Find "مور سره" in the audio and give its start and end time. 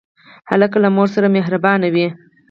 0.95-1.27